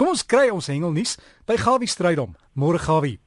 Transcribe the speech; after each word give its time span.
Kom 0.00 0.14
ons 0.14 0.22
kry 0.24 0.46
ons 0.48 0.64
hengelnuus 0.64 1.18
by 1.44 1.58
Gawie 1.60 1.90
Strydom. 1.92 2.30
Môre 2.56 2.78
Gawie. 2.80 3.18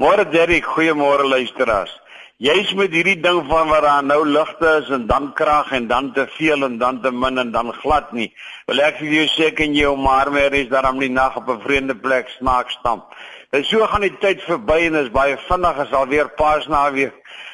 Môre 0.00 0.24
Derrick, 0.32 0.64
goeiemôre 0.64 1.26
luisteraars. 1.28 1.92
Jy's 2.40 2.70
met 2.72 2.94
hierdie 2.96 3.18
ding 3.20 3.42
van 3.50 3.68
waar 3.68 3.84
daar 3.84 4.06
nou 4.08 4.22
ligte 4.24 4.70
is 4.78 4.88
en 4.96 5.04
dan 5.10 5.26
krag 5.36 5.74
en 5.76 5.90
dan 5.90 6.08
te 6.16 6.24
veel 6.38 6.64
en 6.64 6.78
dan 6.80 7.02
te 7.04 7.12
min 7.12 7.42
en 7.42 7.50
dan 7.52 7.68
glad 7.82 8.14
nie. 8.16 8.30
Wil 8.64 8.80
ek 8.86 8.96
vir 9.02 9.12
jou 9.12 9.26
sê 9.34 9.50
kan 9.58 9.76
jy 9.76 9.84
om 9.92 10.00
maar 10.08 10.32
meer 10.32 10.56
is 10.56 10.72
daarom 10.72 10.96
nie 11.04 11.12
nag 11.12 11.36
op 11.36 11.52
'n 11.52 11.60
vreemde 11.66 11.96
plek 12.06 12.32
smaak 12.38 12.72
stamp. 12.72 13.12
En 13.52 13.64
so 13.64 13.84
gaan 13.84 14.08
die 14.08 14.16
tyd 14.16 14.40
verby 14.40 14.88
en 14.88 14.94
is 14.94 15.12
baie 15.12 15.36
vinnig 15.36 15.76
as 15.84 15.92
alweer 15.92 16.32
paasnaweek. 16.40 17.12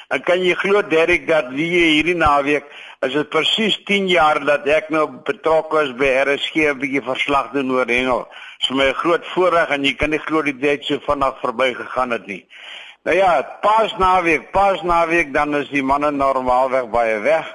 En 0.09 0.23
kan 0.23 0.39
jy 0.39 0.55
glo 0.55 0.83
Derrick 0.83 1.27
dat 1.27 1.51
hierdie 1.51 2.15
naweek 2.15 2.65
is 3.03 3.13
dit 3.13 3.29
presies 3.29 3.79
10 3.89 4.09
jaar 4.09 4.39
dat 4.45 4.67
ek 4.71 4.91
nou 4.95 5.09
betrokke 5.27 5.81
is 5.83 5.93
by 5.99 6.11
RSG 6.23 6.71
'n 6.71 6.79
bietjie 6.79 7.03
verslag 7.03 7.51
doen 7.53 7.73
oor 7.73 7.87
hengel. 7.87 8.29
Dit 8.63 8.71
is 8.71 8.77
my 8.79 8.93
groot 8.95 9.25
voorreg 9.27 9.73
en 9.75 9.83
jy 9.83 9.91
kan 9.99 10.13
nie 10.15 10.21
glo 10.23 10.39
die 10.47 10.55
tyd 10.55 10.85
so 10.87 11.03
vinnig 11.03 11.39
verby 11.43 11.73
gegaan 11.75 12.13
het 12.15 12.29
nie. 12.31 12.45
Nou 13.03 13.17
ja, 13.17 13.31
pas 13.59 13.91
naweek, 13.99 14.53
pas 14.55 14.85
naweek 14.87 15.33
dan 15.35 15.57
is 15.59 15.67
die 15.75 15.83
manne 15.83 16.13
normaalweg 16.15 16.87
baie 16.93 17.17
weg 17.25 17.49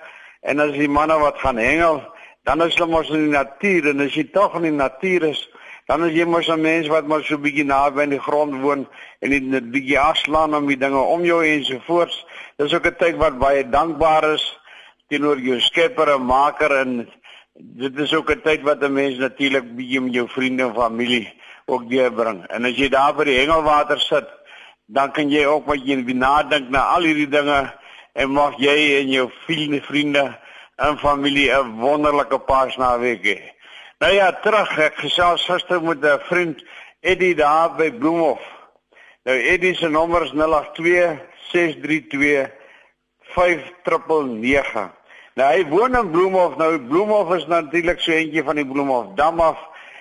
en 0.44 0.60
as 0.60 0.74
die 0.76 0.90
manne 0.92 1.16
wat 1.22 1.40
gaan 1.40 1.62
hengel, 1.64 2.02
dan 2.44 2.60
is 2.66 2.76
hulle 2.76 2.90
mos 2.92 3.08
in 3.16 3.24
die 3.24 3.38
natuur 3.38 3.88
en 3.94 4.04
as 4.04 4.18
jy 4.20 4.26
tog 4.36 4.58
in 4.60 4.68
die 4.68 4.74
natuur 4.76 5.30
is, 5.30 5.46
dan 5.88 6.04
is 6.10 6.12
jy 6.12 6.26
mos 6.28 6.50
'n 6.52 6.60
mens 6.62 6.92
wat 6.92 7.08
maar 7.08 7.24
so 7.24 7.40
bietjie 7.40 7.64
naby 7.64 8.04
aan 8.04 8.16
die 8.18 8.26
grond 8.28 8.60
woon 8.60 8.84
en 9.22 9.30
net 9.30 9.64
'n 9.64 9.72
bietjie 9.72 10.00
afslaan 10.00 10.60
om 10.60 10.68
die 10.68 10.78
dinge 10.78 11.00
om 11.00 11.24
jou 11.24 11.40
en 11.40 11.64
so 11.64 11.80
voort. 11.88 12.26
Dis 12.58 12.74
ook 12.74 12.86
'n 12.86 13.00
tyd 13.00 13.16
wat 13.16 13.40
baie 13.40 13.64
dankbaar 13.64 14.34
is 14.34 14.60
teenoor 15.08 15.40
jou 15.40 15.60
skepper 15.60 16.10
en 16.10 16.26
maker 16.26 16.72
en 16.84 17.08
dit 17.58 18.00
is 18.00 18.14
ook 18.14 18.32
'n 18.32 18.42
tyd 18.42 18.62
wat 18.62 18.82
'n 18.84 18.94
mens 18.94 19.18
natuurlik 19.18 19.76
bietjie 19.76 20.02
met 20.02 20.14
jou 20.14 20.30
vriende 20.30 20.64
en 20.64 20.74
familie 20.74 21.34
ook 21.66 21.90
deurbring. 21.90 22.46
En 22.48 22.66
as 22.66 22.76
jy 22.76 22.90
daar 22.90 23.16
by 23.16 23.24
die 23.24 23.40
hengelwater 23.40 24.00
sit, 24.00 24.28
dan 24.86 25.12
kan 25.12 25.30
jy 25.30 25.45
ook 25.45 25.66
wat 25.66 25.86
jy 25.86 25.96
nadink 25.96 26.70
na 26.70 26.80
al 26.80 27.02
hierdie 27.02 27.28
dinge 27.28 27.73
en 28.14 28.30
mag 28.30 28.58
jy 28.58 29.00
en 29.00 29.09
jou 29.09 29.31
vriende 29.46 29.81
vriende 29.81 30.38
en 30.76 30.98
familie 30.98 31.52
'n 31.52 31.80
wonderlike 31.80 32.40
paasnaweek 32.40 33.23
hê. 33.23 33.40
Nou 34.00 34.14
ja, 34.14 34.31
terug 34.31 34.78
ek 34.78 34.96
gesels 34.96 35.46
gister 35.46 35.81
met 35.81 36.06
'n 36.06 36.20
vriend 36.20 36.64
Eddie 37.02 37.36
daar 37.36 37.76
by 37.76 37.92
Bloemhof. 37.92 38.42
Nou 39.24 39.38
Eddie 39.38 39.76
se 39.76 39.90
nommer 39.90 40.24
is 40.24 40.31
082 40.31 41.20
632 41.52 42.50
5999. 43.22 44.92
Nou 45.38 45.48
hy 45.54 45.66
woon 45.70 45.94
in 45.94 46.08
Bloemhof. 46.12 46.56
Nou 46.58 46.80
Bloemhof 46.90 47.36
is 47.36 47.46
natuurlik 47.46 48.00
so 48.02 48.12
eentjie 48.12 48.44
van 48.44 48.58
die 48.58 48.66
Bloemhof 48.66 49.14
dam 49.20 49.42
af 49.46 49.60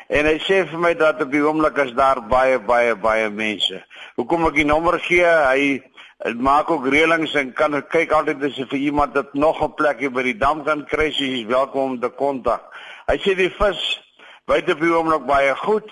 en 0.09 0.25
hy 0.25 0.39
sê 0.41 0.63
vir 0.71 0.81
my 0.81 0.95
dat 0.97 1.21
op 1.21 1.33
die 1.35 1.43
oomblik 1.45 1.77
is 1.83 1.93
daar 1.99 2.23
baie 2.31 2.57
baie 2.59 2.95
baie 2.97 3.29
mense. 3.29 3.83
Hoekom 4.17 4.47
ek 4.49 4.57
die 4.63 4.65
nommer 4.65 4.97
gee? 5.03 5.27
Hy 5.27 5.83
Dit 6.25 6.39
maak 6.41 6.71
ook 6.73 6.87
reëlings 6.89 7.35
en 7.37 7.51
kan 7.53 7.77
kyk 7.93 8.13
altyd 8.17 8.45
as 8.49 8.57
vir 8.57 8.79
iemand 8.79 9.13
dat 9.15 9.35
nog 9.35 9.61
'n 9.63 9.75
plekjie 9.77 10.11
by 10.11 10.23
die 10.23 10.39
dam 10.39 10.65
kan 10.65 10.85
kry, 10.89 11.13
jy 11.13 11.41
is 11.41 11.45
welkom 11.45 11.91
om 11.91 12.01
te 12.01 12.09
kontak. 12.09 12.63
Hy 13.07 13.17
sê 13.19 13.37
die 13.37 13.51
vis 13.51 14.01
buite 14.47 14.73
op 14.73 14.81
die 14.81 14.95
oomblik 14.95 15.27
baie 15.27 15.55
goed. 15.57 15.85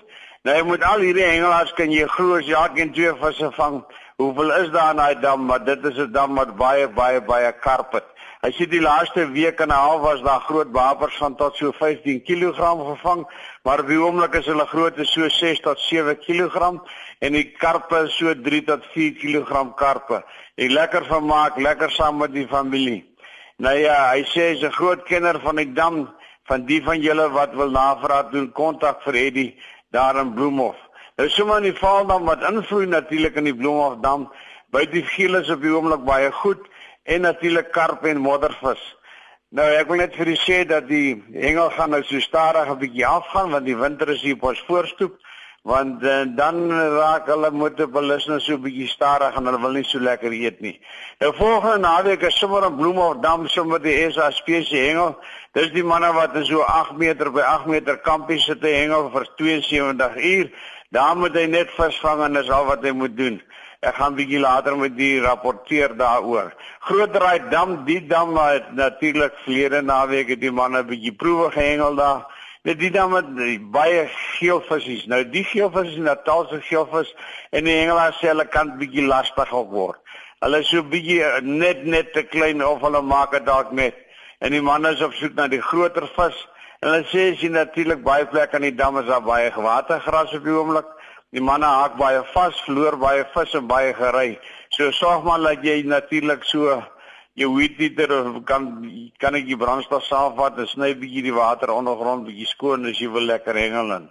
Nou 0.43 0.57
jy 0.57 0.65
moet 0.65 0.83
al 0.83 1.01
hierdie 1.01 1.29
hengelaars 1.29 1.75
kan 1.75 1.93
jy 1.93 2.07
glo 2.07 2.39
as 2.39 2.47
jy 2.47 2.55
elkeen 2.55 2.93
twee 2.93 3.13
visse 3.21 3.51
vang. 3.53 3.85
Hoeveel 4.17 4.53
is 4.63 4.71
daar 4.71 4.91
in 4.91 4.97
daai 4.97 5.21
dam? 5.21 5.45
Maar 5.45 5.65
dit 5.65 5.85
is 5.85 5.99
'n 5.99 6.13
dam 6.13 6.35
wat 6.35 6.57
baie 6.57 6.89
baie 6.89 7.21
baie 7.21 7.53
karp 7.53 7.93
het. 7.93 8.14
Hy 8.45 8.51
sê 8.53 8.67
die 8.69 8.83
laaste 8.85 9.23
week 9.33 9.61
en 9.65 9.71
'n 9.73 9.73
half 9.73 10.01
was 10.03 10.21
daar 10.21 10.41
groot 10.45 10.71
wapers 10.71 11.17
van 11.17 11.35
tot 11.35 11.57
so 11.57 11.73
15 11.73 12.21
kg 12.29 12.59
gevang, 12.91 13.25
maar 13.65 13.81
op 13.81 13.87
die 13.89 13.97
oomblik 13.97 14.35
is 14.35 14.47
hulle 14.47 14.67
grootte 14.67 15.05
so 15.05 15.29
6 15.29 15.61
tot 15.61 15.79
7 15.81 16.19
kg 16.19 16.77
en 17.21 17.33
die 17.33 17.45
karpe 17.57 18.05
so 18.09 18.35
3 18.35 18.61
tot 18.65 18.85
4 18.93 19.15
kg 19.23 19.75
karpe. 19.77 20.19
Ek 20.57 20.71
lekker 20.71 21.05
vermaak, 21.05 21.57
lekker 21.57 21.91
saam 21.91 22.19
met 22.19 22.35
die 22.35 22.47
familie. 22.47 23.07
Nou 23.57 23.79
ja, 23.79 24.11
hy 24.13 24.23
sê 24.29 24.53
hy's 24.53 24.63
'n 24.63 24.77
groot 24.77 25.03
kenner 25.05 25.41
van 25.41 25.57
die 25.57 25.73
dam, 25.73 26.11
van 26.45 26.67
die 26.67 26.83
van 26.83 27.01
julle 27.01 27.31
wat 27.31 27.55
wil 27.55 27.71
navraag 27.71 28.31
doen, 28.31 28.53
kontak 28.53 29.01
vir 29.03 29.15
Eddie 29.15 29.57
daar 29.91 30.21
in 30.21 30.35
Bloemhof. 30.35 30.77
Nou 31.17 31.29
sommer 31.29 31.57
in 31.57 31.73
die 31.73 31.81
Vaaldam 31.81 32.25
wat 32.25 32.45
invloei 32.45 32.87
natuurlik 32.87 33.37
in 33.37 33.45
die 33.45 33.57
Bloemhof 33.57 34.01
dam, 34.03 34.29
by 34.71 34.85
die 34.85 35.03
geel 35.03 35.35
is 35.35 35.51
op 35.51 35.63
die 35.63 35.73
oomblik 35.73 36.05
baie 36.05 36.31
goed 36.33 36.69
en 37.05 37.21
natuurlik 37.21 37.73
karp 37.73 38.05
en 38.05 38.21
moddervis. 38.21 38.83
Nou 39.55 39.67
ek 39.71 39.87
wil 39.87 40.01
net 40.03 40.17
vir 40.19 40.33
u 40.33 40.37
sê 40.41 40.65
dat 40.67 40.89
die 40.89 41.15
hengel 41.33 41.69
gaan 41.77 41.93
nou 41.95 42.03
so 42.03 42.21
stadig 42.21 42.69
'n 42.69 42.79
bietjie 42.79 43.07
afgaan 43.07 43.51
want 43.51 43.67
die 43.67 43.77
winter 43.77 44.09
is 44.09 44.23
hier 44.23 44.35
op 44.35 44.49
ons 44.51 44.65
voorstoep 44.67 45.15
want 45.65 46.03
uh, 46.05 46.25
dan 46.37 46.71
raak 46.71 47.29
hulle 47.33 47.51
motorbalisme 47.51 48.41
so 48.41 48.57
'n 48.57 48.65
bietjie 48.65 48.89
stadig 48.89 49.37
en 49.37 49.47
hulle 49.47 49.61
wil 49.61 49.73
nie 49.73 49.85
so 49.85 49.99
lekker 49.99 50.33
eet 50.33 50.61
nie. 50.61 50.81
Nou 51.21 51.33
volgende 51.37 51.79
naweek 51.79 52.23
is 52.23 52.39
sommer 52.39 52.67
'n 52.67 52.77
bloem 52.77 52.99
of 52.99 53.23
dam 53.23 53.49
sommer 53.49 53.79
die 53.83 54.11
SA 54.11 54.31
spesie 54.31 54.81
hengel. 54.89 55.17
Dis 55.53 55.71
die 55.73 55.85
manne 55.85 56.13
wat 56.13 56.37
so 56.43 56.61
8 56.61 56.97
meter 56.97 57.31
by 57.31 57.41
8 57.41 57.67
meter 57.67 57.97
kampie 57.97 58.39
sit 58.39 58.61
te 58.61 58.69
hengel 58.69 59.11
vir 59.11 59.27
72 59.37 60.17
uur. 60.17 60.51
Daar 60.91 61.17
moet 61.17 61.35
hy 61.35 61.47
net 61.47 61.71
visvang 61.71 62.25
en 62.25 62.33
dis 62.33 62.51
al 62.51 62.65
wat 62.65 62.83
hy 62.83 62.91
moet 62.91 63.17
doen. 63.17 63.43
Ek 63.85 63.99
gaan 64.01 64.15
bietjie 64.17 64.41
later 64.41 64.77
met 64.81 64.95
die 64.97 65.19
rapporteer 65.21 65.93
daaroor. 65.99 66.55
Grootdraai 66.89 67.51
dam, 67.51 67.83
die 67.85 68.01
dam 68.09 68.33
het 68.39 68.71
natuurlik 68.73 69.35
vlede 69.45 69.83
naweek 69.85 70.31
het 70.33 70.41
die 70.41 70.53
manne 70.53 70.81
bietjie 70.89 71.13
proewe 71.13 71.51
gehengel 71.53 71.99
daar. 71.99 72.23
Net 72.65 72.79
die 72.81 72.91
dam 72.91 73.13
het 73.13 73.29
baie 73.75 74.07
geelvisse. 74.39 75.03
Nou 75.13 75.21
die 75.29 75.45
geelvisse 75.45 75.99
is 75.99 76.07
Natalse 76.07 76.63
geelvis 76.65 77.11
en 77.53 77.69
die 77.69 77.77
hengelaars 77.77 78.23
sê 78.23 78.31
hulle 78.33 78.47
kan 78.49 78.73
bietjie 78.81 79.05
lastig 79.05 79.53
op 79.53 79.69
word. 79.75 80.01
Hulle 80.41 80.63
is 80.65 80.73
so 80.73 80.81
bietjie 80.81 81.21
net 81.45 81.85
net 81.85 82.15
te 82.17 82.25
klein 82.25 82.65
of 82.65 82.81
hulle 82.85 83.05
maak 83.05 83.37
dit 83.37 83.45
dalk 83.45 83.77
net. 83.77 84.01
En 84.41 84.57
die 84.57 84.65
manne 84.65 84.95
is 84.97 85.05
op 85.05 85.13
soek 85.21 85.37
na 85.37 85.49
die 85.53 85.61
groter 85.61 86.09
vis. 86.17 86.41
En 86.81 86.89
hulle 86.89 87.05
sê 87.13 87.31
as 87.35 87.45
jy 87.45 87.53
natuurlik 87.53 88.01
baie 88.05 88.25
plek 88.33 88.57
aan 88.57 88.65
die 88.65 88.75
dam 88.81 88.97
is 89.01 89.13
daar 89.13 89.25
baie 89.25 89.53
watergras 89.53 90.33
op 90.33 90.49
die 90.49 90.57
oomblik. 90.57 90.89
Die 91.35 91.43
manne 91.43 91.67
haak 91.67 91.97
baie 91.99 92.21
vas, 92.31 92.59
verloor 92.63 92.95
baie 93.03 93.25
vis 93.35 93.55
en 93.59 93.67
baie 93.67 93.95
gery. 93.99 94.37
So 94.71 94.93
sorg 94.95 95.25
maar 95.27 95.43
dat 95.43 95.65
jy 95.67 95.81
natuurlik 95.83 96.45
so 96.47 96.77
jou 97.35 97.49
weedieter 97.57 98.13
kan 98.47 98.69
kan 99.19 99.35
ek 99.35 99.49
die 99.49 99.59
brandstof 99.59 100.05
saamvat 100.07 100.61
en 100.63 100.69
sny 100.71 100.93
bietjie 101.01 101.25
die 101.27 101.35
water 101.35 101.73
ondergrond 101.75 102.29
bietjie 102.29 102.47
skoon 102.47 102.87
as 102.87 103.01
jy 103.03 103.09
wil 103.11 103.27
lekker 103.27 103.59
hengel 103.59 103.91
en 103.97 104.05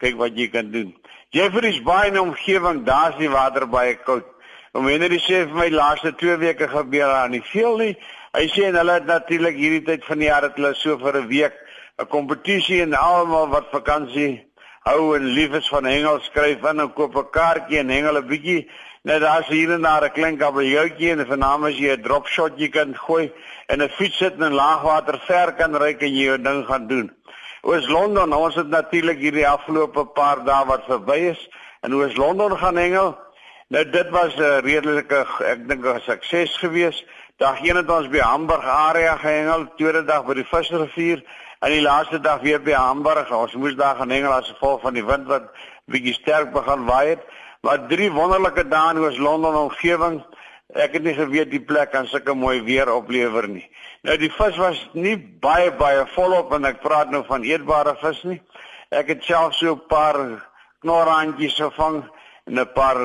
kyk 0.00 0.16
wat 0.16 0.38
jy 0.38 0.46
kan 0.48 0.70
doen. 0.72 0.94
Jeffrey's 1.36 1.82
Bay 1.84 2.08
in 2.08 2.16
omgewing, 2.20 2.84
daar's 2.88 3.18
die 3.20 3.28
water 3.28 3.66
baie 3.68 3.98
koud. 4.06 4.24
Om 4.72 4.88
hy 4.88 5.18
sê 5.20 5.42
vir 5.44 5.58
my 5.58 5.68
laaste 5.68 6.14
2 6.16 6.38
weke 6.40 6.68
gebeur 6.72 7.12
daar 7.12 7.28
nie 7.28 7.42
veel 7.52 7.76
nie. 7.76 7.92
Hy 8.32 8.46
sê 8.48 8.70
en 8.70 8.80
hulle 8.80 8.96
het 8.96 9.06
natuurlik 9.06 9.60
hierdie 9.60 9.84
tyd 9.84 10.08
van 10.08 10.24
die 10.24 10.30
jaar 10.30 10.48
dat 10.48 10.56
hulle 10.56 10.72
so 10.74 10.96
vir 10.96 11.20
'n 11.20 11.28
week 11.28 11.52
'n 12.00 12.08
kompetisie 12.08 12.80
en 12.80 12.94
almal 12.94 13.48
wat 13.52 13.68
vakansie 13.70 14.40
hou 14.82 15.14
en 15.16 15.26
lief 15.36 15.52
is 15.54 15.68
van 15.70 15.86
hengel 15.86 16.18
skryf 16.20 16.64
in 16.70 16.80
en 16.80 16.92
koop 16.92 17.16
'n 17.16 17.30
kaartjie 17.30 17.78
en 17.78 17.88
hengel 17.88 18.18
'n 18.18 18.26
bietjie. 18.26 18.70
Net 19.02 19.20
daar's 19.20 19.46
hier 19.46 19.72
en 19.72 19.82
daar 19.82 20.04
'n 20.04 20.12
klein 20.12 20.36
kabeljoutjie 20.36 21.10
en 21.10 21.26
vernaam 21.26 21.64
as 21.64 21.78
jy 21.78 21.92
'n 21.92 22.02
drop 22.02 22.26
shot 22.26 22.58
jy 22.58 22.68
kan 22.68 22.94
gooi 22.94 23.32
en 23.68 23.82
'n 23.82 23.88
fiets 23.88 24.16
sit 24.16 24.34
in 24.40 24.52
laagwater 24.52 25.20
ver 25.26 25.52
kan 25.52 25.76
ry 25.76 25.96
en 25.98 26.14
jy 26.14 26.24
jou 26.24 26.42
ding 26.42 26.66
gaan 26.66 26.86
doen. 26.86 27.10
Oos 27.62 27.88
Londen, 27.88 28.32
ons 28.32 28.54
het 28.54 28.68
natuurlik 28.68 29.18
hierdie 29.18 29.48
afgelope 29.48 30.04
paar 30.04 30.44
dae 30.44 30.64
wat 30.66 30.84
verby 30.84 31.30
is 31.30 31.48
en 31.82 31.94
oos 31.94 32.16
Londen 32.16 32.58
gaan 32.58 32.76
hengel. 32.76 33.18
Nou 33.68 33.90
dit 33.90 34.10
was 34.10 34.34
'n 34.36 34.60
redelike 34.64 35.26
ek 35.44 35.68
dink 35.68 35.84
'n 35.84 36.00
sukses 36.00 36.56
geweest. 36.56 37.04
Dag 37.38 37.62
1 37.62 37.76
het 37.76 37.90
ons 37.90 38.08
by 38.08 38.18
Hamburg 38.18 38.64
area 38.64 39.16
gehengel, 39.16 39.66
tweede 39.76 40.04
dag 40.04 40.24
by 40.24 40.34
die 40.34 40.44
Visrivier 40.44 41.22
en 41.62 41.70
die 41.70 41.82
laaste 41.82 42.18
dag 42.18 42.40
weer 42.42 42.62
by 42.62 42.74
Hamburg. 42.74 43.30
Ons 43.30 43.54
moes 43.54 43.76
daar 43.78 44.00
gaan 44.00 44.10
hengel 44.10 44.32
as 44.34 44.50
gevolg 44.50 44.80
van 44.82 44.96
die 44.98 45.04
wind 45.06 45.28
wat 45.30 45.50
bietjie 45.90 46.14
sterk 46.16 46.50
begin 46.54 46.86
waai 46.88 47.14
het. 47.14 47.22
Maar 47.62 47.84
drie 47.90 48.10
wonderlike 48.10 48.64
dae 48.66 48.94
in 48.96 49.04
ons 49.06 49.20
Londen 49.22 49.54
omgewing. 49.60 50.18
Ek 50.74 50.96
het 50.96 51.04
nie 51.06 51.14
geweet 51.14 51.52
die 51.52 51.62
plek 51.62 51.92
kan 51.92 52.08
sulke 52.10 52.34
mooi 52.34 52.62
weer 52.66 52.90
oplewer 52.90 53.46
nie. 53.48 53.66
Nou 54.02 54.16
die 54.18 54.32
vis 54.32 54.58
was 54.58 54.80
nie 54.98 55.14
baie 55.16 55.70
baie 55.78 56.02
volop 56.16 56.50
en 56.56 56.66
ek 56.66 56.82
praat 56.82 57.12
nou 57.12 57.22
van 57.28 57.46
eetbare 57.46 57.94
vis 58.00 58.24
nie. 58.26 58.40
Ek 58.90 59.12
het 59.12 59.22
self 59.22 59.54
so 59.54 59.74
'n 59.76 59.86
paar 59.86 60.18
knorrandjies 60.82 61.60
gevang 61.60 62.02
en 62.46 62.58
'n 62.58 62.72
paar 62.74 62.98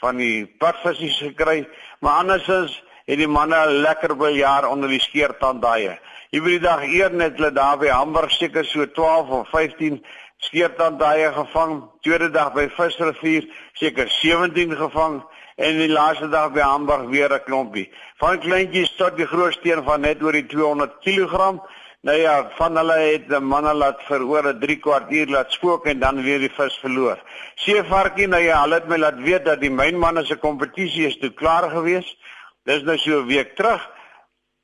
van 0.00 0.16
die 0.16 0.46
padvisies 0.46 1.18
gekry, 1.18 1.68
maar 2.00 2.22
andersins 2.22 2.82
het 3.04 3.18
die 3.18 3.28
manne 3.28 3.66
lekker 3.66 4.16
biljaar 4.16 4.68
onder 4.68 4.88
die 4.88 5.00
skeertand 5.00 5.62
daai. 5.62 5.98
Hierdie 6.34 6.58
dag 6.58 6.80
eer 6.82 7.12
net 7.14 7.36
hulle 7.38 7.52
daar 7.54 7.76
by 7.78 7.92
Hamburg 7.94 8.32
seker 8.34 8.64
so 8.66 8.82
12 8.90 9.28
of 9.36 9.50
15 9.52 10.00
skeertand 10.42 10.98
daai 10.98 11.30
gevang. 11.36 11.76
Tweede 12.02 12.26
dag 12.34 12.50
by 12.56 12.64
Visrivier 12.74 13.46
seker 13.78 14.10
17 14.10 14.74
gevang 14.80 15.20
en 15.62 15.78
die 15.78 15.92
laaste 15.92 16.26
dag 16.32 16.50
by 16.56 16.64
Hamburg 16.66 17.06
weer 17.12 17.30
'n 17.30 17.44
klompie. 17.46 17.86
Van 18.18 18.40
kleintjies 18.40 18.96
tot 18.98 19.16
die 19.16 19.28
groot 19.30 19.54
steen 19.54 19.84
van 19.84 20.00
net 20.00 20.22
oor 20.26 20.32
die 20.32 20.46
200 20.46 20.98
kg. 21.06 21.62
Nou 22.02 22.18
ja, 22.18 22.50
van 22.58 22.76
hulle 22.76 22.98
het 22.98 23.30
'n 23.30 23.44
manne 23.44 23.74
laat 23.74 24.02
vir 24.08 24.26
oor 24.26 24.48
'n 24.48 24.58
3 24.58 24.80
kwartier 24.80 25.28
laat 25.30 25.52
spook 25.52 25.86
en 25.86 26.00
dan 26.00 26.22
weer 26.22 26.38
die 26.38 26.54
vis 26.58 26.78
verloor. 26.82 27.18
Seevarkie, 27.54 28.26
nou 28.26 28.42
ja, 28.42 28.60
hulle 28.62 28.74
het 28.74 28.88
my 28.88 28.96
laat 28.96 29.22
weet 29.22 29.44
dat 29.44 29.60
die 29.60 29.70
mynmanne 29.70 30.24
se 30.24 30.36
kompetisie 30.36 31.06
is 31.06 31.18
toe 31.18 31.30
klaar 31.30 31.70
gewees. 31.70 32.16
Dis 32.64 32.82
nou 32.82 32.98
so 32.98 33.20
'n 33.20 33.26
week 33.26 33.54
terug. 33.54 33.93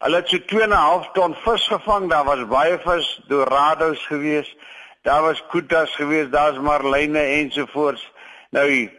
Hulle 0.00 0.16
het 0.16 0.28
so 0.32 0.38
2.5 0.48 1.10
ton 1.12 1.34
vis 1.44 1.66
gevang. 1.68 2.08
Daar 2.10 2.24
was 2.24 2.46
baie 2.48 2.78
vis, 2.80 3.08
dorados 3.28 4.06
gewees. 4.06 4.56
Daar 5.02 5.22
was 5.22 5.42
kutas 5.48 5.94
gewees, 5.96 6.28
daar's 6.30 6.58
marline 6.58 7.18
ensovoorts. 7.18 8.12
Nou 8.50 8.90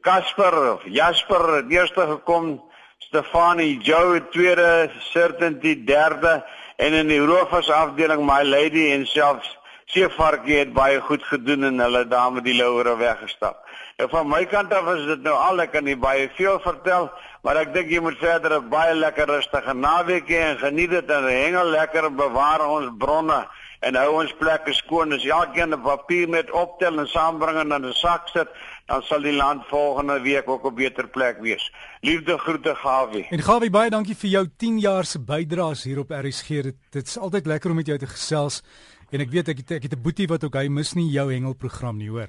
Casper 0.00 0.72
of 0.72 0.82
Jasper 0.84 1.54
het 1.54 1.70
eerste 1.70 2.00
gekom, 2.00 2.62
Stefanie 2.98 3.78
Joe 3.78 4.28
tweede, 4.28 4.90
Certainty 4.98 5.84
derde 5.84 6.44
en 6.76 6.92
in 6.92 7.06
die 7.06 7.20
roofvisafdeling 7.20 8.24
my 8.26 8.42
lady 8.42 8.90
en 8.92 9.06
selfs 9.06 9.58
Seevarkie 9.88 10.58
het 10.58 10.72
baie 10.76 10.98
goed 11.00 11.22
gedoen 11.24 11.64
en 11.64 11.78
hulle 11.80 12.02
daar 12.08 12.32
met 12.32 12.44
die 12.44 12.56
louere 12.56 12.96
weggestap. 12.96 13.62
En 13.96 14.04
nou, 14.04 14.08
van 14.10 14.28
my 14.28 14.42
kant 14.46 14.72
af 14.74 14.90
is 14.92 15.06
dit 15.08 15.22
nou 15.24 15.32
al 15.32 15.62
ek 15.64 15.72
kan 15.72 15.86
nie 15.88 15.96
baie 15.96 16.26
veel 16.36 16.58
vertel, 16.60 17.08
maar 17.48 17.62
ek 17.62 17.70
dink 17.72 17.88
jy 17.88 18.00
moet 18.04 18.18
verder 18.20 18.58
'n 18.58 18.68
baie 18.68 18.94
lekker 18.94 19.24
rustige 19.24 19.72
naweek 19.72 20.28
hê 20.28 20.40
en 20.52 20.58
geniet 20.60 20.90
dit 20.90 21.10
en 21.10 21.24
hengel 21.24 21.70
lekker 21.72 22.10
bewaar 22.12 22.60
ons 22.60 22.90
bronne 22.98 23.38
en 23.80 23.94
hou 23.96 24.20
ons 24.20 24.34
plekke 24.36 24.74
skoon. 24.76 25.14
As 25.16 25.24
elkeen 25.24 25.72
'n 25.72 25.80
papier 25.80 26.28
met 26.28 26.50
optel 26.50 26.98
en 27.00 27.08
saambring 27.08 27.56
en 27.56 27.72
in 27.72 27.86
'n 27.86 27.92
sak 27.92 28.28
sit, 28.28 28.48
dan 28.86 29.02
sal 29.02 29.22
die 29.22 29.32
land 29.32 29.64
volgende 29.66 30.20
week 30.20 30.48
ook 30.48 30.66
'n 30.66 30.74
beter 30.74 31.08
plek 31.08 31.40
wees. 31.40 31.72
Liefde 32.02 32.38
groete 32.38 32.74
Gawie. 32.74 33.26
En 33.30 33.42
Gawie, 33.42 33.70
baie 33.70 33.90
dankie 33.90 34.16
vir 34.16 34.30
jou 34.30 34.46
10 34.56 34.78
jaar 34.78 35.04
se 35.04 35.18
bydraes 35.18 35.84
hier 35.84 35.98
op 35.98 36.10
RSG. 36.10 36.48
Dit, 36.62 36.76
dit 36.90 37.06
is 37.06 37.18
altyd 37.18 37.46
lekker 37.46 37.70
om 37.70 37.76
met 37.76 37.86
jou 37.86 37.98
te 37.98 38.06
gesels 38.06 38.62
en 39.10 39.20
ek 39.20 39.30
weet 39.30 39.48
ek 39.48 39.56
het, 39.56 39.70
ek 39.70 39.82
het 39.82 39.92
'n 39.92 40.02
boetie 40.02 40.28
wat 40.28 40.44
ook 40.44 40.54
hy 40.54 40.68
mis 40.68 40.92
nie 40.94 41.10
jou 41.10 41.32
hengelprogram 41.32 41.96
nie, 41.96 42.10
hoor. 42.10 42.28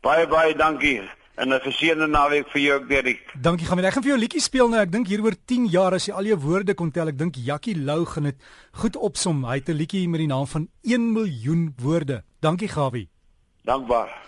Baie 0.00 0.26
baie 0.26 0.54
dankie 0.54 1.02
en 1.36 1.48
'n 1.48 1.60
geseënde 1.60 2.06
naweek 2.06 2.48
vir 2.48 2.60
jou 2.60 2.80
ook, 2.80 2.88
Derrick. 2.88 3.34
Dankie, 3.40 3.66
gaan 3.66 3.78
ek 3.78 3.92
gaan 3.92 4.02
vir 4.02 4.12
jou 4.12 4.20
liedjie 4.20 4.40
speel 4.40 4.68
nou. 4.68 4.80
Ek 4.80 4.92
dink 4.92 5.06
hier 5.06 5.22
oor 5.22 5.34
10 5.44 5.66
jaar 5.66 5.92
as 5.94 6.06
jy 6.06 6.14
al 6.14 6.24
jou 6.24 6.38
woorde 6.38 6.74
kon 6.74 6.90
tel, 6.90 7.08
ek 7.08 7.18
dink 7.18 7.34
Jackie 7.36 7.76
Lou 7.76 8.04
gaan 8.04 8.22
dit 8.22 8.36
goed 8.72 8.96
opsom. 8.96 9.44
Hy 9.44 9.54
het 9.54 9.68
'n 9.68 9.76
liedjie 9.76 10.08
met 10.08 10.18
die 10.18 10.26
naam 10.26 10.46
van 10.46 10.68
1 10.82 11.12
miljoen 11.12 11.74
woorde. 11.76 12.22
Dankie, 12.40 12.68
Gawie. 12.68 13.08
Dankbaar. 13.64 14.24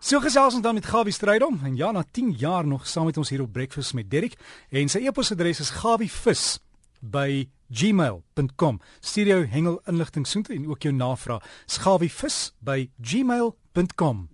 So 0.00 0.18
gesels 0.18 0.54
ons 0.54 0.62
dan 0.62 0.74
met 0.74 0.86
Gawie 0.86 1.12
Strydom 1.12 1.60
en 1.64 1.76
ja, 1.76 1.92
na 1.92 2.02
10 2.10 2.32
jaar 2.32 2.66
nog 2.66 2.86
saam 2.86 3.04
met 3.04 3.16
ons 3.16 3.28
hier 3.28 3.42
op 3.42 3.52
Breakfast 3.52 3.94
met 3.94 4.10
Derrick 4.10 4.34
en 4.70 4.88
sy 4.88 4.98
e-posadres 5.06 5.60
is 5.60 5.70
gawievis 5.70 6.58
by 7.00 7.48
gmail.com. 7.70 8.80
Studio 9.00 9.46
hengel 9.46 9.80
inligting 9.86 10.26
soontoe 10.26 10.56
en 10.56 10.66
ook 10.66 10.82
jou 10.82 10.94
navraag. 10.94 11.46
Gawievis 11.66 12.52
by 12.58 12.90
gmail.com. 12.98 14.31